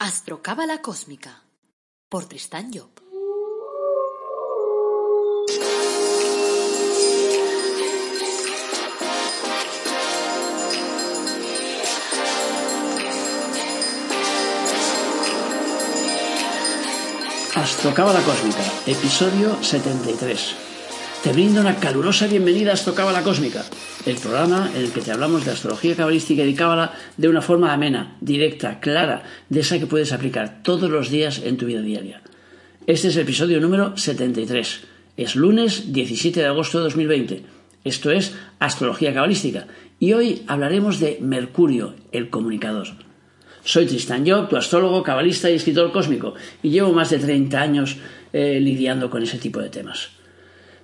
[0.00, 1.42] Astrocábala Cósmica
[2.08, 2.88] por Tristán Job.
[17.56, 20.67] Astrocábala Cósmica, episodio 73.
[21.22, 23.64] Te brindo una calurosa bienvenida a Astrocábala Cósmica,
[24.06, 27.42] el programa en el que te hablamos de astrología cabalística y de cábala de una
[27.42, 31.82] forma amena, directa, clara, de esa que puedes aplicar todos los días en tu vida
[31.82, 32.22] diaria.
[32.86, 34.80] Este es el episodio número 73.
[35.16, 37.42] Es lunes 17 de agosto de 2020.
[37.82, 39.66] Esto es Astrología Cabalística
[39.98, 42.86] y hoy hablaremos de Mercurio, el comunicador.
[43.64, 47.96] Soy Tristan Job, tu astrólogo, cabalista y escritor cósmico, y llevo más de 30 años
[48.32, 50.17] eh, lidiando con ese tipo de temas.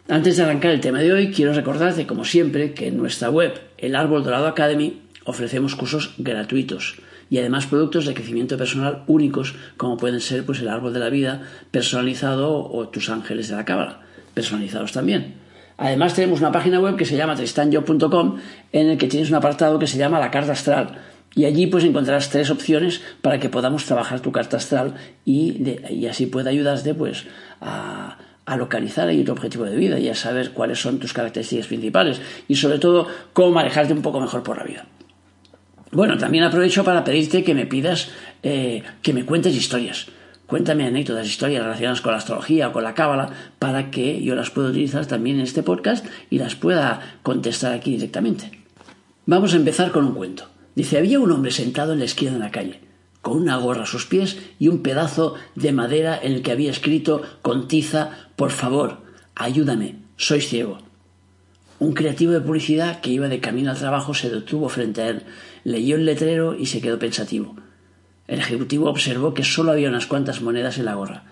[0.07, 3.59] Antes de arrancar el tema de hoy, quiero recordarte, como siempre, que en nuestra web,
[3.79, 6.97] el Árbol Dorado Academy, ofrecemos cursos gratuitos
[7.31, 11.09] y además productos de crecimiento personal únicos, como pueden ser pues, el Árbol de la
[11.09, 14.03] Vida personalizado o tus ángeles de la cábala,
[14.35, 15.37] personalizados también.
[15.79, 18.37] Además tenemos una página web que se llama tristanyo.com
[18.73, 20.99] en el que tienes un apartado que se llama la carta astral
[21.35, 26.07] y allí pues encontrarás tres opciones para que podamos trabajar tu carta astral y, y
[26.07, 27.25] así pueda ayudarte pues
[27.61, 31.67] a, a localizar ahí tu objetivo de vida y a saber cuáles son tus características
[31.67, 34.87] principales y sobre todo cómo manejarte un poco mejor por la vida.
[35.93, 38.11] Bueno, también aprovecho para pedirte que me pidas
[38.43, 40.09] eh, que me cuentes historias.
[40.47, 44.51] Cuéntame anécdotas, historias relacionadas con la astrología o con la cábala para que yo las
[44.51, 48.51] pueda utilizar también en este podcast y las pueda contestar aquí directamente.
[49.27, 50.49] Vamos a empezar con un cuento.
[50.75, 52.81] Dice, había un hombre sentado en la esquina de la calle,
[53.23, 56.71] con una gorra a sus pies y un pedazo de madera en el que había
[56.71, 58.99] escrito con tiza, por favor,
[59.35, 60.79] ayúdame, soy ciego.
[61.79, 65.23] Un creativo de publicidad que iba de camino al trabajo se detuvo frente a él,
[65.65, 67.57] leyó el letrero y se quedó pensativo.
[68.27, 71.25] El ejecutivo observó que solo había unas cuantas monedas en la gorra.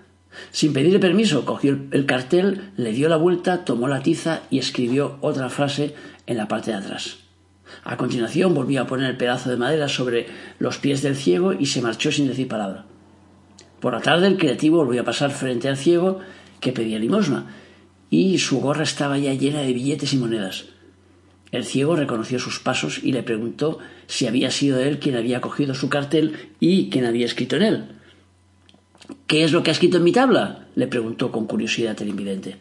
[0.51, 5.19] Sin pedirle permiso, cogió el cartel, le dio la vuelta, tomó la tiza y escribió
[5.21, 5.95] otra frase
[6.27, 7.19] en la parte de atrás.
[7.85, 10.27] A continuación volvió a poner el pedazo de madera sobre
[10.59, 12.85] los pies del ciego y se marchó sin decir palabra.
[13.81, 16.21] Por la tarde el creativo volvió a pasar frente al ciego
[16.63, 17.55] que pedía limosna
[18.09, 20.67] y su gorra estaba ya llena de billetes y monedas.
[21.51, 25.75] El ciego reconoció sus pasos y le preguntó si había sido él quien había cogido
[25.75, 27.85] su cartel y quien había escrito en él.
[29.27, 30.69] ¿Qué es lo que ha escrito en mi tabla?
[30.75, 32.59] le preguntó con curiosidad el invidente.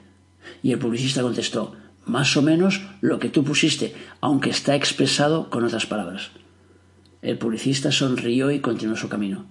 [0.64, 1.76] Y el publicista contestó
[2.06, 6.32] más o menos lo que tú pusiste, aunque está expresado con otras palabras.
[7.22, 9.46] El publicista sonrió y continuó su camino.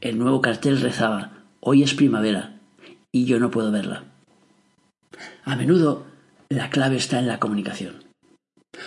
[0.00, 2.59] El nuevo cartel rezaba Hoy es primavera
[3.12, 4.04] y yo no puedo verla.
[5.44, 6.06] A menudo
[6.48, 8.04] la clave está en la comunicación.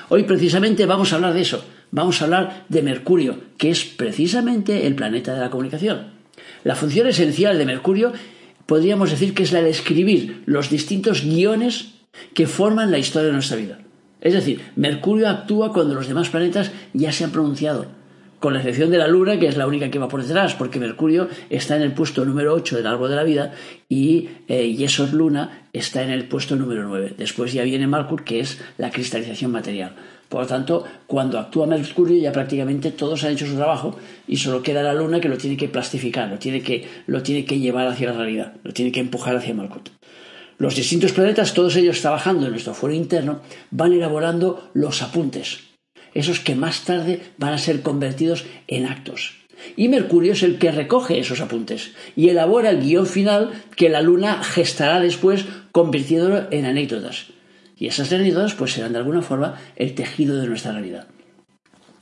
[0.10, 1.64] Hoy precisamente vamos a hablar de eso.
[1.92, 6.14] Vamos a hablar de Mercurio, que es precisamente el planeta de la comunicación.
[6.64, 8.14] La función esencial de Mercurio
[8.66, 11.94] podríamos decir que es la de escribir los distintos guiones
[12.34, 13.80] que forman la historia de nuestra vida.
[14.22, 17.88] Es decir, Mercurio actúa cuando los demás planetas ya se han pronunciado,
[18.44, 20.78] con la excepción de la Luna, que es la única que va por detrás, porque
[20.78, 23.54] Mercurio está en el puesto número 8 del árbol de la vida
[23.88, 27.14] y eh, Luna está en el puesto número 9.
[27.18, 29.96] Después ya viene Mercurio, que es la cristalización material.
[30.28, 33.96] Por lo tanto, cuando actúa Mercurio ya prácticamente todos han hecho su trabajo
[34.28, 37.46] y solo queda la Luna que lo tiene que plastificar, lo tiene que, lo tiene
[37.46, 39.94] que llevar hacia la realidad, lo tiene que empujar hacia Mercurio.
[40.58, 43.40] Los distintos planetas, todos ellos trabajando en nuestro fuero interno,
[43.72, 45.60] van elaborando los apuntes,
[46.14, 49.44] esos que más tarde van a ser convertidos en actos.
[49.76, 54.02] Y Mercurio es el que recoge esos apuntes y elabora el guion final que la
[54.02, 57.28] Luna gestará después convirtiéndolo en anécdotas.
[57.78, 61.08] Y esas anécdotas pues serán de alguna forma el tejido de nuestra realidad.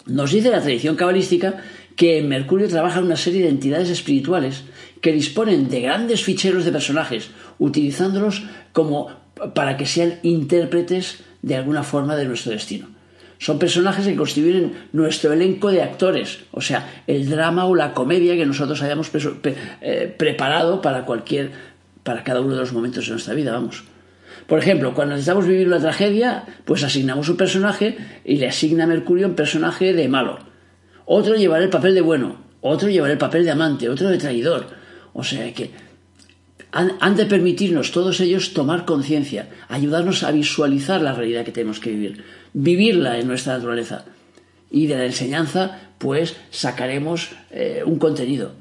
[0.05, 1.61] Nos dice la tradición cabalística
[1.95, 4.63] que en Mercurio trabaja una serie de entidades espirituales
[5.01, 7.29] que disponen de grandes ficheros de personajes,
[7.59, 8.43] utilizándolos
[8.73, 9.09] como
[9.53, 12.87] para que sean intérpretes de alguna forma de nuestro destino.
[13.41, 18.35] Son personajes que constituyen nuestro elenco de actores, o sea, el drama o la comedia
[18.35, 19.09] que nosotros hayamos
[19.81, 21.49] eh, preparado para cualquier,
[22.03, 23.83] para cada uno de los momentos de nuestra vida, vamos.
[24.45, 28.87] Por ejemplo, cuando necesitamos vivir una tragedia, pues asignamos un personaje y le asigna a
[28.87, 30.37] Mercurio un personaje de malo.
[31.07, 34.67] Otro llevará el papel de bueno, otro llevará el papel de amante, otro de traidor.
[35.13, 35.71] O sea que
[36.71, 41.89] han, de permitirnos todos ellos tomar conciencia, ayudarnos a visualizar la realidad que tenemos que
[41.89, 44.05] vivir, vivirla en nuestra naturaleza.
[44.69, 48.53] Y de la enseñanza, pues sacaremos eh, un contenido.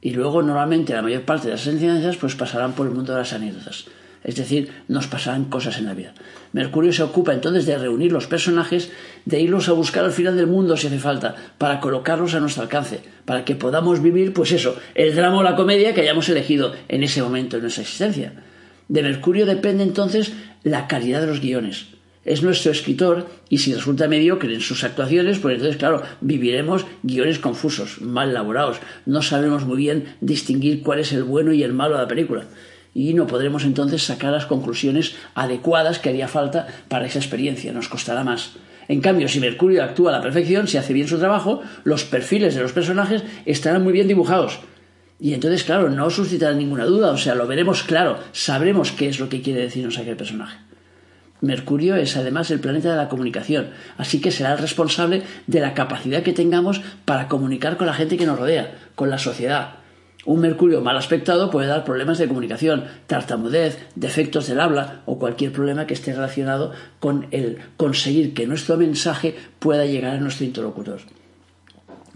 [0.00, 3.20] Y luego, normalmente, la mayor parte de las enseñanzas, pues pasarán por el mundo de
[3.20, 3.86] las anécdotas.
[4.22, 6.14] es decir, nos pasarán cosas en la vida.
[6.52, 8.90] Mercurio se ocupa entonces de reunir los personajes,
[9.24, 12.62] de irlos a buscar al final del mundo si hace falta, para colocarlos a nuestro
[12.62, 16.74] alcance, para que podamos vivir, pues eso, el drama o la comedia que hayamos elegido
[16.88, 18.32] en ese momento de nuestra existencia.
[18.88, 20.32] De Mercurio depende entonces
[20.62, 21.86] la calidad de los guiones.
[22.24, 27.38] Es nuestro escritor y si resulta mediocre en sus actuaciones, pues entonces, claro, viviremos guiones
[27.38, 28.78] confusos, mal elaborados.
[29.06, 32.46] No sabemos muy bien distinguir cuál es el bueno y el malo de la película
[32.94, 37.88] y no podremos entonces sacar las conclusiones adecuadas que haría falta para esa experiencia, nos
[37.88, 38.52] costará más.
[38.86, 42.54] En cambio, si Mercurio actúa a la perfección, si hace bien su trabajo, los perfiles
[42.54, 44.60] de los personajes estarán muy bien dibujados.
[45.18, 49.18] Y entonces, claro, no suscitará ninguna duda, o sea, lo veremos claro, sabremos qué es
[49.18, 50.58] lo que quiere decirnos aquel personaje.
[51.44, 55.74] Mercurio es además el planeta de la comunicación, así que será el responsable de la
[55.74, 59.76] capacidad que tengamos para comunicar con la gente que nos rodea, con la sociedad,
[60.26, 65.52] un mercurio mal aspectado puede dar problemas de comunicación, tartamudez, defectos del habla o cualquier
[65.52, 71.00] problema que esté relacionado con el conseguir que nuestro mensaje pueda llegar a nuestro interlocutor.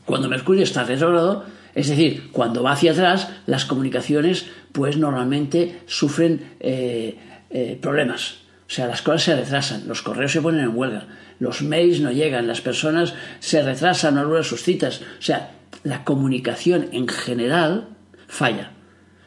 [0.06, 1.44] Cuando Mercurio está retrógrado,
[1.74, 7.18] es decir, cuando va hacia atrás, las comunicaciones pues normalmente sufren eh,
[7.50, 8.38] eh, problemas.
[8.68, 11.06] O sea, las cosas se retrasan, los correos se ponen en huelga,
[11.38, 15.00] los mails no llegan, las personas se retrasan, no logran sus citas.
[15.18, 15.52] O sea,
[15.84, 17.88] la comunicación en general
[18.26, 18.72] falla.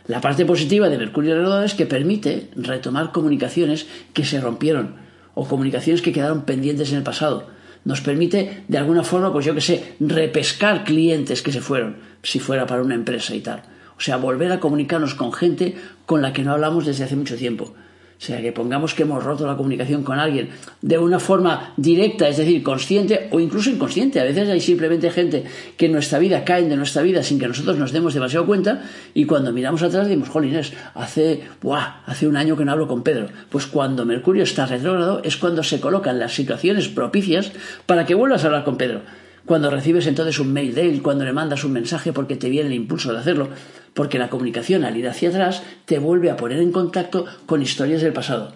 [0.06, 4.96] La parte positiva de Mercurio retrógrado es que permite retomar comunicaciones que se rompieron
[5.34, 7.48] o comunicaciones que quedaron pendientes en el pasado.
[7.84, 12.40] Nos permite, de alguna forma, pues yo que sé, repescar clientes que se fueron, si
[12.40, 13.64] fuera para una empresa y tal.
[13.98, 17.38] O sea, volver a comunicarnos con gente con la que no hablamos desde hace mucho
[17.38, 17.74] tiempo.
[18.22, 22.38] Sea, que pongamos que hemos roto la comunicación con alguien de una forma directa, es
[22.38, 24.20] decir, consciente o incluso inconsciente.
[24.20, 25.44] A veces hay simplemente gente
[25.76, 28.84] que en nuestra vida caen de nuestra vida sin que nosotros nos demos demasiado cuenta
[29.16, 33.02] y cuando miramos atrás decimos, jolines, hace, buah, hace un año que no hablo con
[33.02, 33.26] Pedro.
[33.50, 37.52] Pues cuando Mercurio está retrógrado es cuando se colocan las situaciones propicias
[37.88, 39.02] para que vuelvas a hablar con Pedro.
[39.46, 42.68] Cuando recibes entonces un mail de él, cuando le mandas un mensaje porque te viene
[42.68, 43.50] el impulso de hacerlo,
[43.94, 48.02] porque la comunicación al ir hacia atrás te vuelve a poner en contacto con historias
[48.02, 48.54] del pasado,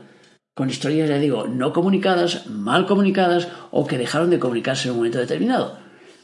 [0.54, 4.98] con historias, ya digo, no comunicadas, mal comunicadas o que dejaron de comunicarse en un
[4.98, 5.78] momento determinado.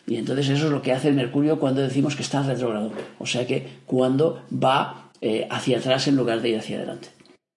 [0.07, 3.25] Y entonces eso es lo que hace el Mercurio cuando decimos que está retrógrado, o
[3.25, 7.09] sea que cuando va eh, hacia atrás en lugar de ir hacia adelante.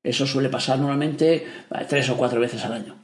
[0.03, 1.47] Eso suele pasar normalmente eh,
[1.89, 3.04] tres o cuatro veces al año.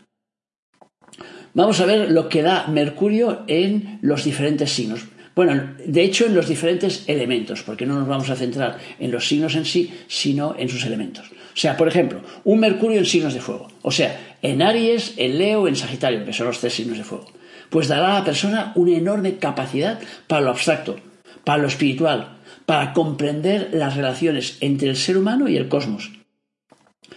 [1.53, 5.01] Vamos a ver lo que da Mercurio en los diferentes signos.
[5.35, 9.27] Bueno, de hecho en los diferentes elementos, porque no nos vamos a centrar en los
[9.27, 11.31] signos en sí, sino en sus elementos.
[11.31, 13.69] O sea, por ejemplo, un Mercurio en signos de fuego.
[13.83, 17.27] O sea, en Aries, en Leo, en Sagitario, que son los tres signos de fuego.
[17.69, 20.97] Pues dará a la persona una enorme capacidad para lo abstracto,
[21.45, 26.11] para lo espiritual, para comprender las relaciones entre el ser humano y el cosmos.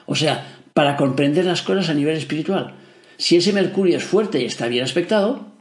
[0.05, 2.75] O sea, para comprender las cosas a nivel espiritual.
[3.17, 5.53] Si ese Mercurio es fuerte y está bien aspectado,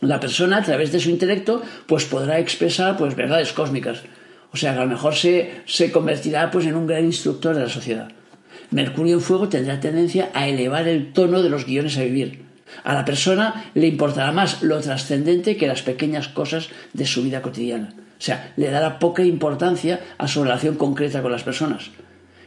[0.00, 4.02] la persona a través de su intelecto pues podrá expresar pues verdades cósmicas.
[4.52, 7.68] O sea, a lo mejor se, se convertirá pues en un gran instructor de la
[7.68, 8.08] sociedad.
[8.70, 12.44] Mercurio en fuego tendrá tendencia a elevar el tono de los guiones a vivir.
[12.82, 17.42] A la persona le importará más lo trascendente que las pequeñas cosas de su vida
[17.42, 17.94] cotidiana.
[17.96, 21.90] O sea, le dará poca importancia a su relación concreta con las personas.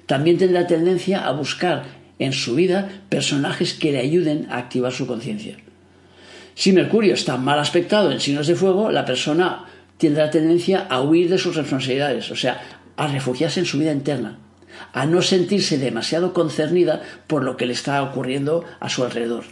[0.06, 1.84] También tendrá tendencia a buscar
[2.20, 5.58] en su vida personajes que le ayuden a activar su conciencia.
[6.56, 9.66] Si Mercurio está mal aspectado en signos de fuego, la persona
[9.98, 12.62] tendrá tendencia a huir de sus responsabilidades, o sea,
[12.96, 14.40] a refugiarse en su vida interna,
[14.94, 19.44] a no sentirse demasiado concernida por lo que le está ocurriendo a su alrededor.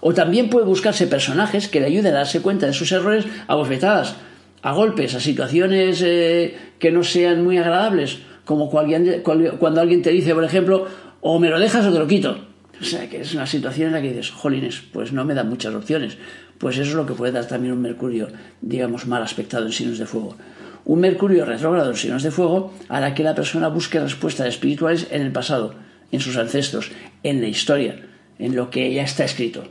[0.00, 3.54] O también puede buscarse personajes que le ayuden a darse cuenta de sus errores a
[3.54, 4.16] bofetadas,
[4.62, 10.34] a golpes, a situaciones eh, que no sean muy agradables, como cuando alguien te dice,
[10.34, 10.86] por ejemplo,
[11.22, 12.36] o me lo dejas o te lo quito.
[12.80, 15.44] O sea, que es una situación en la que dices, jolines, pues no me da
[15.44, 16.18] muchas opciones.
[16.58, 18.28] Pues eso es lo que puede dar también un Mercurio,
[18.60, 20.36] digamos, mal aspectado en signos de fuego.
[20.84, 25.22] Un Mercurio retrógrado en signos de fuego hará que la persona busque respuestas espirituales en
[25.22, 25.74] el pasado,
[26.10, 26.90] en sus ancestros,
[27.22, 28.00] en la historia,
[28.40, 29.64] en lo que ya está escrito.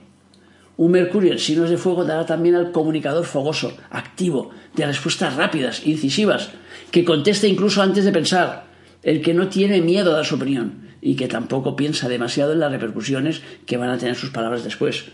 [0.77, 5.85] Un Mercurio en signos de fuego dará también al comunicador fogoso, activo, de respuestas rápidas,
[5.85, 6.51] incisivas,
[6.91, 8.67] que conteste incluso antes de pensar,
[9.03, 12.59] el que no tiene miedo a dar su opinión, y que tampoco piensa demasiado en
[12.59, 15.05] las repercusiones que van a tener sus palabras después.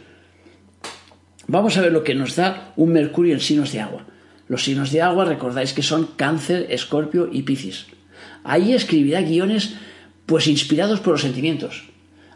[1.48, 4.06] Vamos a ver lo que nos da un Mercurio en signos de agua.
[4.50, 7.88] Los signos de agua recordáis que son Cáncer, Escorpio y Piscis.
[8.44, 9.76] Ahí escribirá guiones
[10.26, 11.86] pues inspirados por los sentimientos.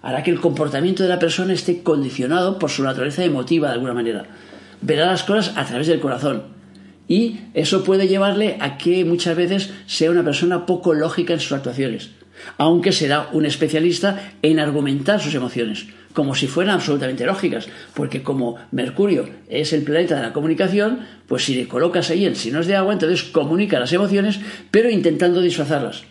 [0.02, 3.94] Hará que el comportamiento de la persona esté condicionado por su naturaleza emotiva de alguna
[3.94, 4.26] manera.
[4.82, 6.44] Verá las cosas a través del corazón.
[7.08, 11.52] Y eso puede llevarle a que muchas veces sea una persona poco lógica en sus
[11.52, 12.12] actuaciones
[12.58, 18.58] aunque será un especialista en argumentar sus emociones, como si fueran absolutamente lógicas, porque como
[18.72, 22.76] Mercurio es el planeta de la comunicación, pues si le colocas ahí en signos de
[22.76, 24.40] agua, entonces comunica las emociones,
[24.72, 26.04] pero intentando disfrazarlas.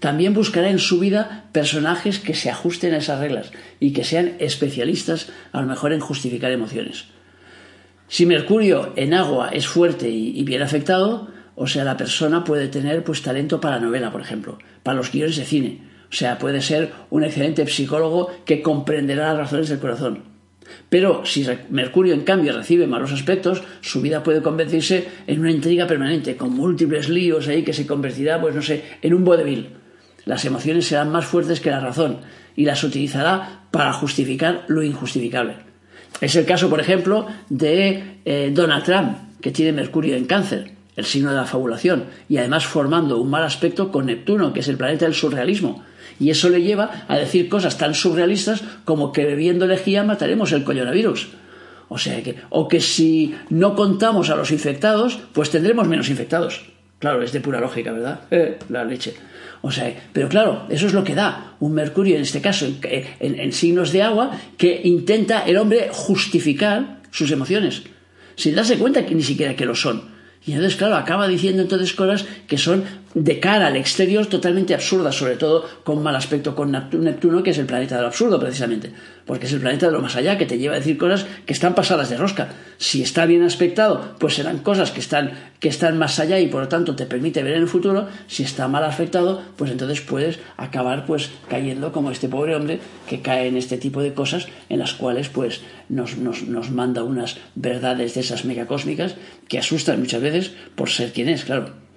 [0.00, 4.32] También buscará en su vida personajes que se ajusten a esas reglas y que sean
[4.38, 7.04] especialistas a lo mejor en justificar emociones.
[8.08, 11.28] Si Mercurio en agua es fuerte y, bien afectado,
[11.62, 15.12] o sea, la persona puede tener pues talento para la novela, por ejemplo, para los
[15.12, 15.82] guiones de cine.
[16.10, 20.22] O sea, puede ser un excelente psicólogo que comprenderá las razones del corazón.
[20.88, 25.86] Pero si Mercurio, en cambio, recibe malos aspectos, su vida puede convertirse en una intriga
[25.86, 29.68] permanente, con múltiples líos ahí que se convertirá, pues no sé, en un vodevil.
[30.24, 32.20] Las emociones serán más fuertes que la razón
[32.56, 35.56] y las utilizará para justificar lo injustificable.
[36.22, 41.06] Es el caso, por ejemplo, de eh, Donald Trump, que tiene Mercurio en cáncer, el
[41.06, 44.76] signo de la fabulación, y además formando un mal aspecto con Neptuno, que es el
[44.76, 45.84] planeta del surrealismo.
[46.20, 50.64] Y eso le lleva a decir cosas tan surrealistas como que bebiendo lejía mataremos el
[50.64, 51.28] coronavirus.
[51.88, 56.62] O sea que, o que si no contamos a los infectados, pues tendremos menos infectados.
[57.00, 58.20] Claro, es de pura lógica, ¿verdad?
[58.30, 59.14] Eh, la leche.
[59.62, 63.52] O sea, pero claro, eso es lo que da un Mercurio, en este caso, en,
[63.52, 67.82] signos de agua, que intenta el hombre justificar sus emociones,
[68.36, 70.09] sin darse cuenta que ni siquiera que lo son.
[70.46, 75.16] Y entonces, claro, acaba diciendo entonces cosas que son de cara al exterior totalmente absurdas,
[75.16, 78.92] sobre todo con mal aspecto con Neptuno, que es el planeta del absurdo precisamente,
[79.26, 81.52] porque es el planeta de lo más allá, que te lleva a decir cosas que
[81.52, 82.50] están pasadas de rosca.
[82.78, 86.62] Si está bien aspectado, pues serán cosas que están, que están más allá y por
[86.62, 88.06] lo tanto te permite ver en el futuro.
[88.28, 93.22] Si está mal afectado, pues entonces puedes acabar pues cayendo como este pobre hombre que
[93.22, 97.38] cae en este tipo de cosas en las cuales pues nos, nos, nos manda unas
[97.56, 99.16] verdades de esas megacósmicas
[99.48, 101.89] que asustan muchas veces por ser quien es, claro.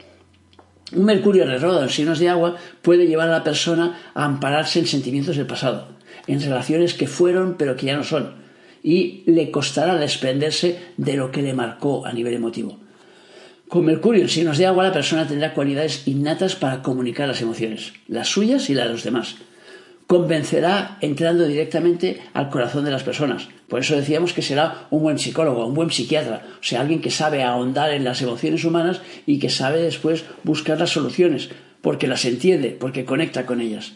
[0.95, 4.85] Un Mercurio retrógrado en signos de agua puede llevar a la persona a ampararse en
[4.85, 5.87] sentimientos del pasado,
[6.27, 8.35] en relaciones que fueron pero que ya no son,
[8.83, 12.77] y le costará desprenderse de lo que le marcó a nivel emotivo.
[13.69, 17.93] Con Mercurio en signos de agua la persona tendrá cualidades innatas para comunicar las emociones,
[18.07, 19.37] las suyas y las de los demás,
[20.13, 23.49] convencerá entrando directamente al corazón de las personas.
[23.67, 27.09] Por eso decíamos que será un buen psicólogo, un buen psiquiatra, o sea, alguien que
[27.09, 31.49] sabe ahondar en las emociones humanas y que sabe después buscar las soluciones,
[31.81, 33.93] porque las entiende, porque conecta con ellas.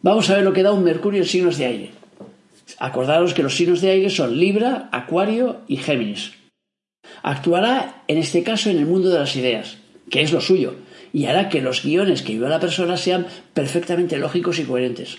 [0.00, 1.90] Vamos a ver lo que da un Mercurio en signos de aire.
[2.78, 6.32] Acordaros que los signos de aire son Libra, Acuario y Géminis.
[7.22, 9.76] Actuará en este caso en el mundo de las ideas,
[10.08, 10.76] que es lo suyo,
[11.12, 15.18] y hará que los guiones que viva la persona sean perfectamente lógicos y coherentes.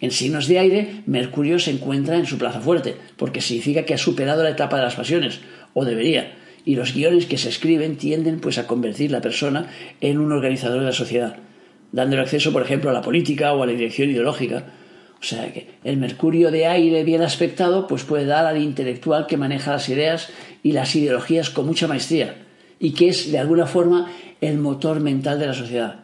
[0.00, 3.98] En signos de aire, Mercurio se encuentra en su plaza fuerte, porque significa que ha
[3.98, 5.40] superado la etapa de las pasiones,
[5.74, 6.34] o debería,
[6.64, 10.80] y los guiones que se escriben tienden pues a convertir la persona en un organizador
[10.80, 11.36] de la sociedad,
[11.92, 14.74] dándole acceso, por ejemplo, a la política o a la dirección ideológica.
[15.20, 19.36] O sea que el Mercurio de aire bien aspectado pues puede dar al intelectual que
[19.36, 20.30] maneja las ideas
[20.62, 22.36] y las ideologías con mucha maestría
[22.80, 24.10] y que es de alguna forma
[24.40, 26.00] el motor mental de la sociedad.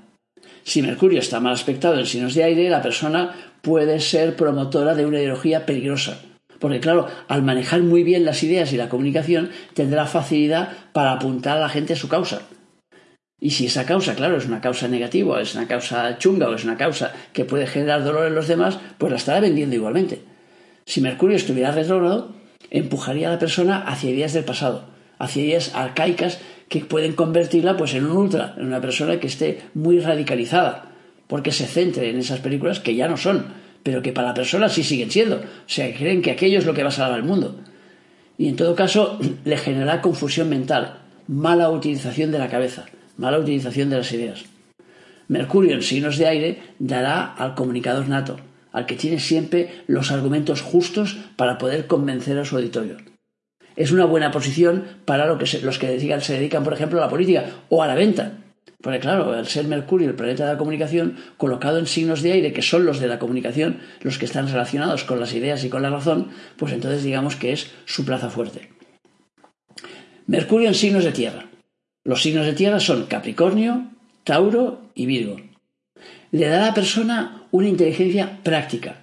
[0.62, 5.06] Si Mercurio está mal aspectado en signos de aire, la persona puede ser promotora de
[5.06, 6.20] una ideología peligrosa.
[6.60, 11.56] Porque claro, al manejar muy bien las ideas y la comunicación, tendrá facilidad para apuntar
[11.56, 12.42] a la gente a su causa.
[13.38, 16.64] Y si esa causa, claro, es una causa negativa, es una causa chunga o es
[16.64, 20.22] una causa que puede generar dolor en los demás, pues la estará vendiendo igualmente.
[20.86, 22.34] Si Mercurio estuviera retrógrado,
[22.70, 27.94] empujaría a la persona hacia ideas del pasado, hacia ideas arcaicas que pueden convertirla pues
[27.94, 30.92] en un ultra, en una persona que esté muy radicalizada,
[31.26, 33.46] porque se centre en esas películas que ya no son,
[33.82, 35.36] pero que para la persona sí siguen siendo.
[35.36, 37.56] O sea, creen que aquello es lo que va a salvar al mundo.
[38.38, 43.90] Y en todo caso, le generará confusión mental, mala utilización de la cabeza, mala utilización
[43.90, 44.44] de las ideas.
[45.28, 48.36] Mercurio en signos de aire dará al comunicador nato,
[48.72, 52.98] al que tiene siempre los argumentos justos para poder convencer a su auditorio
[53.76, 57.10] es una buena posición para lo que los que se dedican, por ejemplo, a la
[57.10, 58.38] política o a la venta.
[58.82, 62.52] Porque claro, al ser Mercurio el planeta de la comunicación, colocado en signos de aire,
[62.52, 65.82] que son los de la comunicación, los que están relacionados con las ideas y con
[65.82, 68.70] la razón, pues entonces digamos que es su plaza fuerte.
[70.26, 71.46] Mercurio en signos de tierra.
[72.04, 73.90] Los signos de tierra son Capricornio,
[74.24, 75.36] Tauro y Virgo.
[76.30, 79.00] Le da a la persona una inteligencia práctica,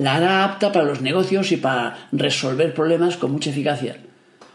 [0.00, 3.98] la hará apta para los negocios y para resolver problemas con mucha eficacia.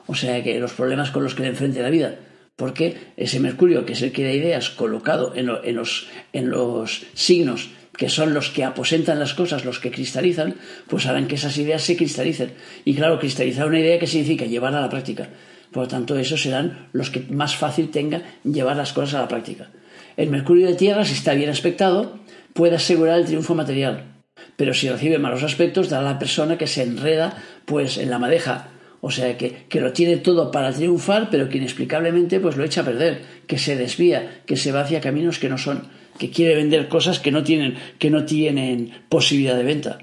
[0.07, 2.15] O sea que los problemas con los que le enfrente la vida.
[2.55, 7.69] Porque ese Mercurio, que es el que da ideas, colocado en, los, en los signos
[7.95, 10.55] que son los que aposentan las cosas, los que cristalizan,
[10.87, 12.51] pues harán que esas ideas se cristalicen.
[12.83, 15.29] Y claro, cristalizar una idea que significa llevarla a la práctica.
[15.71, 19.27] Por lo tanto, esos serán los que más fácil tenga llevar las cosas a la
[19.27, 19.69] práctica.
[20.17, 22.19] El mercurio de tierra, si está bien aspectado,
[22.53, 24.14] puede asegurar el triunfo material,
[24.55, 28.19] pero si recibe malos aspectos, dará a la persona que se enreda pues en la
[28.19, 28.69] madeja,
[29.01, 32.81] o sea que, que, lo tiene todo para triunfar, pero que inexplicablemente pues lo echa
[32.81, 35.83] a perder, que se desvía, que se va hacia caminos que no son,
[36.17, 39.99] que quiere vender cosas que no tienen, que no tienen posibilidad de venta.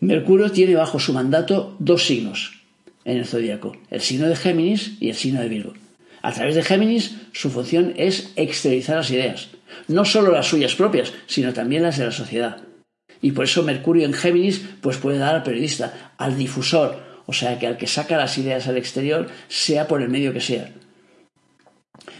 [0.00, 2.60] Mercurio tiene bajo su mandato dos signos
[3.04, 5.74] en el zodíaco, el signo de Géminis y el signo de Virgo.
[6.22, 9.48] A través de Géminis, su función es exteriorizar las ideas,
[9.88, 12.58] no solo las suyas propias, sino también las de la sociedad.
[13.24, 17.58] Y por eso Mercurio en Géminis pues puede dar al periodista, al difusor, o sea
[17.58, 20.68] que al que saca las ideas al exterior, sea por el medio que sea.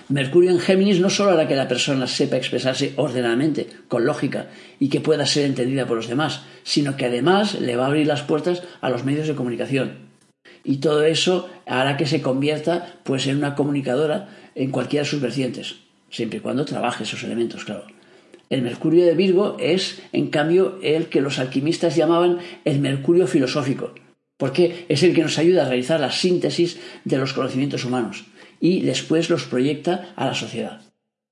[0.08, 4.46] Mercurio en Géminis no solo hará que la persona sepa expresarse ordenadamente, con lógica,
[4.80, 8.06] y que pueda ser entendida por los demás, sino que además le va a abrir
[8.06, 10.08] las puertas a los medios de comunicación.
[10.64, 15.20] Y todo eso hará que se convierta pues en una comunicadora en cualquiera de sus
[15.20, 15.74] vertientes,
[16.08, 17.84] siempre y cuando trabaje esos elementos, claro.
[18.54, 23.92] El Mercurio de Virgo es, en cambio, el que los alquimistas llamaban el Mercurio filosófico,
[24.36, 28.26] porque es el que nos ayuda a realizar la síntesis de los conocimientos humanos
[28.60, 30.82] y después los proyecta a la sociedad.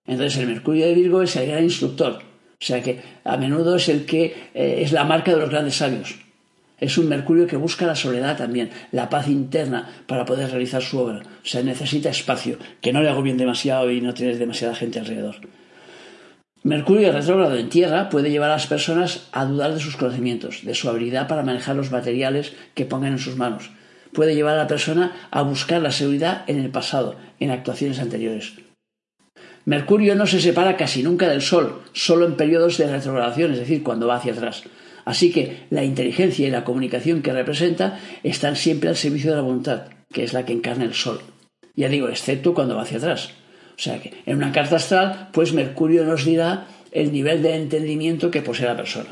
[0.04, 3.88] Entonces el Mercurio de Virgo es el gran instructor, o sea que a menudo es
[3.88, 6.16] el que eh, es la marca de los grandes sabios.
[6.80, 10.98] Es un Mercurio que busca la soledad también, la paz interna para poder realizar su
[10.98, 11.20] obra.
[11.20, 14.98] O sea, necesita espacio, que no le hago bien demasiado y no tienes demasiada gente
[14.98, 15.36] alrededor.
[16.64, 20.76] Mercurio retrógrado en Tierra puede llevar a las personas a dudar de sus conocimientos, de
[20.76, 23.70] su habilidad para manejar los materiales que pongan en sus manos,
[24.12, 28.52] puede llevar a la persona a buscar la seguridad en el pasado, en actuaciones anteriores.
[29.64, 33.82] Mercurio no se separa casi nunca del Sol, solo en periodos de retrogradación, es decir,
[33.82, 34.62] cuando va hacia atrás.
[35.04, 39.42] Así que la inteligencia y la comunicación que representa están siempre al servicio de la
[39.42, 41.20] voluntad, que es la que encarna el Sol.
[41.74, 43.30] Ya digo, excepto cuando va hacia atrás.
[43.76, 48.30] O sea que en una carta astral, pues Mercurio nos dirá el nivel de entendimiento
[48.30, 49.10] que posee la persona.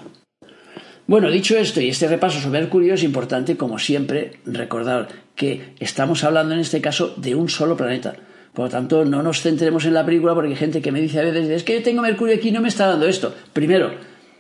[1.07, 6.23] Bueno, dicho esto y este repaso sobre Mercurio, es importante, como siempre, recordar que estamos
[6.23, 8.15] hablando en este caso de un solo planeta.
[8.55, 11.19] Por lo tanto, no nos centremos en la película porque hay gente que me dice
[11.19, 13.35] a veces, es que yo tengo Mercurio aquí y no me está dando esto.
[13.53, 13.93] Primero,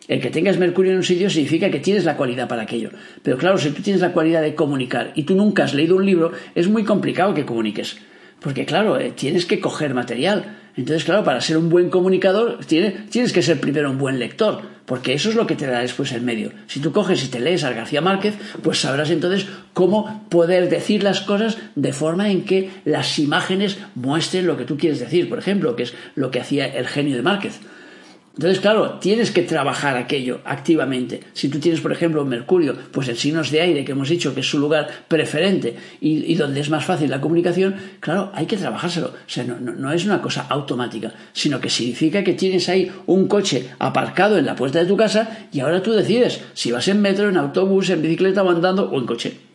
[0.07, 2.91] el que tengas Mercurio en un sitio significa que tienes la cualidad para aquello.
[3.23, 6.06] Pero claro, si tú tienes la cualidad de comunicar y tú nunca has leído un
[6.06, 7.99] libro, es muy complicado que comuniques.
[8.41, 10.57] Porque claro, eh, tienes que coger material.
[10.76, 15.13] Entonces, claro, para ser un buen comunicador tienes que ser primero un buen lector, porque
[15.13, 16.53] eso es lo que te da después el medio.
[16.69, 21.03] Si tú coges y te lees a García Márquez, pues sabrás entonces cómo poder decir
[21.03, 25.39] las cosas de forma en que las imágenes muestren lo que tú quieres decir, por
[25.39, 27.61] ejemplo, que es lo que hacía el genio de Márquez.
[28.41, 31.21] Entonces, claro, tienes que trabajar aquello activamente.
[31.35, 34.41] Si tú tienes, por ejemplo, Mercurio, pues el signos de aire, que hemos dicho que
[34.41, 39.09] es su lugar preferente y, donde es más fácil la comunicación, claro, hay que trabajárselo.
[39.09, 43.29] O sea, no, no, es una cosa automática, sino que significa que tienes ahí un
[43.29, 47.03] coche aparcado en la puerta de tu casa y ahora tú decides si vas en
[47.03, 49.50] metro, en autobús, en bicicleta o andando o en coche.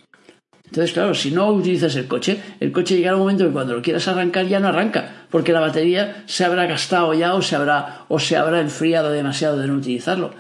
[0.66, 3.82] Entonces, claro, si no utilizas el coche, el coche llegará un momento que cuando lo
[3.82, 8.06] quieras arrancar ya no arranca, porque la batería se habrá gastado ya o se habrá,
[8.08, 10.32] o se habrá enfriado demasiado de no utilizarlo.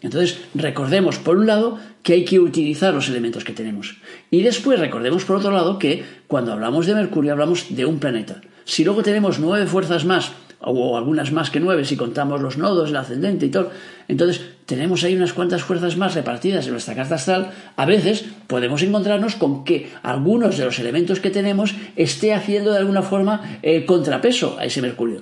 [0.00, 3.98] Entonces, recordemos, por un lado, que hay que utilizar los elementos que tenemos.
[4.28, 8.40] Y después recordemos, por otro lado, que cuando hablamos de Mercurio hablamos de un planeta.
[8.64, 10.32] Si luego tenemos nueve fuerzas más
[10.62, 13.70] o algunas más que nueve si contamos los nodos, el ascendente y todo.
[14.10, 17.52] Entonces, tenemos ahí unas cuantas fuerzas más repartidas en nuestra carta astral.
[17.76, 22.78] A veces podemos encontrarnos con que algunos de los elementos que tenemos esté haciendo de
[22.78, 25.20] alguna forma el contrapeso a ese Mercurio.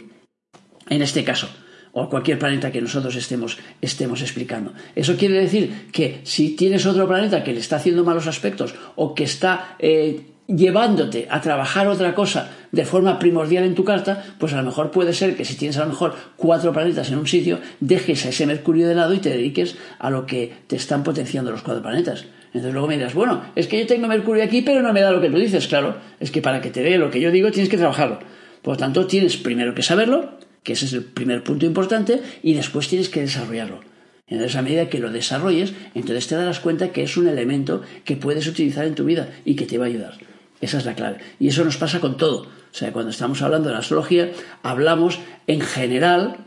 [0.88, 1.50] En este caso
[1.92, 4.72] o cualquier planeta que nosotros estemos, estemos explicando.
[4.94, 9.14] Eso quiere decir que si tienes otro planeta que le está haciendo malos aspectos o
[9.14, 14.54] que está eh, llevándote a trabajar otra cosa de forma primordial en tu carta, pues
[14.54, 17.26] a lo mejor puede ser que si tienes a lo mejor cuatro planetas en un
[17.26, 21.04] sitio, dejes a ese Mercurio de lado y te dediques a lo que te están
[21.04, 22.24] potenciando los cuatro planetas.
[22.46, 25.10] Entonces luego me dirás, bueno, es que yo tengo Mercurio aquí, pero no me da
[25.10, 25.68] lo que tú dices.
[25.68, 28.18] Claro, es que para que te dé lo que yo digo tienes que trabajarlo.
[28.62, 32.54] Por lo tanto, tienes primero que saberlo, que ese es el primer punto importante, y
[32.54, 33.80] después tienes que desarrollarlo.
[34.26, 38.16] Entonces, a medida que lo desarrolles, entonces te darás cuenta que es un elemento que
[38.16, 40.14] puedes utilizar en tu vida y que te va a ayudar.
[40.60, 41.18] Esa es la clave.
[41.38, 42.42] Y eso nos pasa con todo.
[42.42, 44.30] O sea, cuando estamos hablando de la astrología,
[44.62, 46.38] hablamos en general.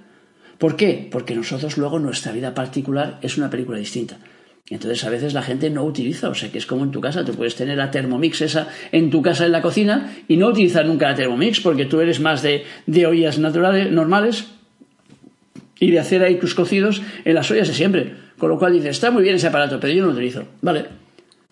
[0.57, 1.07] ¿Por qué?
[1.11, 4.17] Porque nosotros luego nuestra vida particular es una película distinta.
[4.69, 7.25] Entonces a veces la gente no utiliza, o sea que es como en tu casa,
[7.25, 10.85] tú puedes tener la Thermomix esa en tu casa en la cocina y no utilizar
[10.85, 14.45] nunca la Thermomix porque tú eres más de, de ollas naturales, normales
[15.77, 18.15] y de hacer ahí tus cocidos en las ollas de siempre.
[18.37, 20.45] Con lo cual dices, está muy bien ese aparato, pero yo no lo utilizo.
[20.61, 20.85] Vale,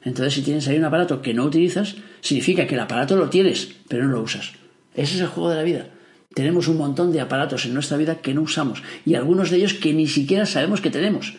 [0.03, 3.69] entonces, si tienes ahí un aparato que no utilizas, significa que el aparato lo tienes,
[3.87, 4.53] pero no lo usas.
[4.95, 5.87] Ese es el juego de la vida.
[6.33, 9.73] Tenemos un montón de aparatos en nuestra vida que no usamos y algunos de ellos
[9.73, 11.35] que ni siquiera sabemos que tenemos.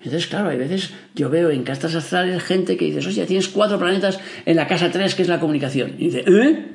[0.00, 3.78] Entonces, claro, hay veces yo veo en castas astrales gente que dices, oye, tienes cuatro
[3.78, 5.94] planetas en la casa tres, que es la comunicación.
[5.98, 6.66] Y dice, ¿eh?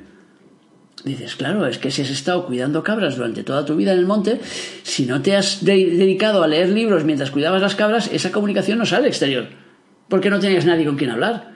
[1.04, 4.06] Dices, claro, es que si has estado cuidando cabras durante toda tu vida en el
[4.06, 4.40] monte,
[4.84, 8.86] si no te has dedicado a leer libros mientras cuidabas las cabras, esa comunicación no
[8.86, 9.48] sale al exterior,
[10.10, 11.54] porque no tenías nadie con quien hablar.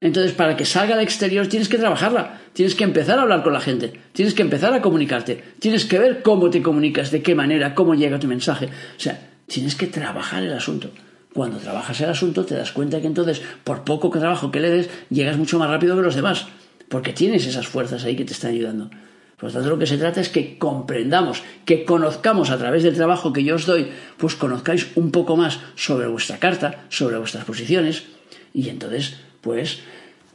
[0.00, 3.52] Entonces, para que salga al exterior tienes que trabajarla, tienes que empezar a hablar con
[3.52, 7.34] la gente, tienes que empezar a comunicarte, tienes que ver cómo te comunicas, de qué
[7.34, 8.66] manera, cómo llega tu mensaje.
[8.66, 10.90] O sea, tienes que trabajar el asunto.
[11.34, 14.90] Cuando trabajas el asunto te das cuenta que entonces, por poco trabajo que le des,
[15.10, 16.46] llegas mucho más rápido que los demás
[16.88, 18.90] porque tienes esas fuerzas ahí que te están ayudando.
[19.38, 22.96] Por lo tanto, lo que se trata es que comprendamos, que conozcamos a través del
[22.96, 27.44] trabajo que yo os doy, pues conozcáis un poco más sobre vuestra carta, sobre vuestras
[27.44, 28.04] posiciones,
[28.52, 29.80] y entonces, pues,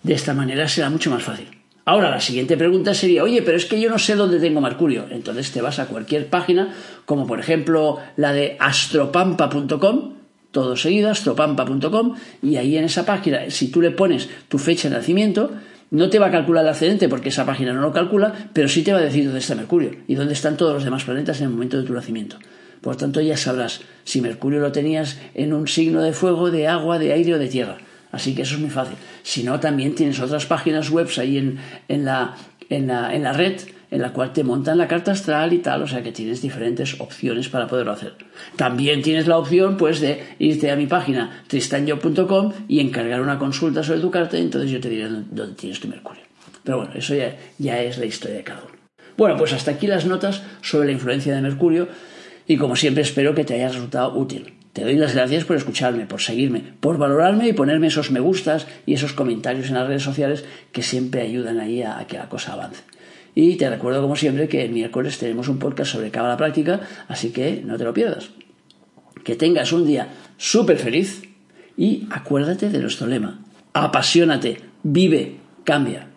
[0.04, 1.48] de esta manera será mucho más fácil.
[1.86, 5.06] Ahora, la siguiente pregunta sería, oye, pero es que yo no sé dónde tengo Mercurio.
[5.10, 6.74] Entonces te vas a cualquier página,
[7.06, 10.14] como por ejemplo la de astropampa.com,
[10.52, 14.96] todo seguido, astropampa.com, y ahí en esa página, si tú le pones tu fecha de
[14.96, 15.52] nacimiento,
[15.94, 18.82] no te va a calcular el ascendente porque esa página no lo calcula, pero sí
[18.82, 21.46] te va a decir dónde está Mercurio y dónde están todos los demás planetas en
[21.46, 22.38] el momento de tu nacimiento.
[22.82, 26.68] Por lo tanto, ya sabrás si Mercurio lo tenías en un signo de fuego, de
[26.68, 27.78] agua, de aire o de tierra.
[28.12, 28.96] Así que eso es muy fácil.
[29.22, 32.36] Si no, también tienes otras páginas web ahí en, en, la,
[32.76, 33.62] en, la, en la red
[33.94, 37.00] en la cual te montan la carta astral y tal, o sea que tienes diferentes
[37.00, 38.16] opciones para poderlo hacer.
[38.56, 43.84] También tienes la opción pues de irte a mi página tristanyo.com y encargar una consulta
[43.84, 46.24] sobre tu carta y entonces yo te diré dónde tienes tu Mercurio.
[46.64, 48.74] Pero bueno, eso ya, ya es la historia de cada uno.
[49.16, 51.88] Bueno, pues hasta aquí las notas sobre la influencia de Mercurio
[52.48, 54.56] y como siempre espero que te haya resultado útil.
[54.74, 58.68] Te doy las gracias por escucharme, por seguirme, por valorarme y ponerme esos me gustas
[58.86, 62.54] y esos comentarios en las redes sociales que siempre ayudan ahí a que la cosa
[62.54, 62.84] avance.
[63.36, 67.32] Y te recuerdo, como siempre, que el miércoles tenemos un podcast sobre cábala práctica, así
[67.32, 68.30] que no te lo pierdas.
[69.24, 71.24] Que tengas un día súper feliz
[71.76, 73.40] y acuérdate de nuestro lema.
[73.74, 76.13] Apasionate, vive, cambia.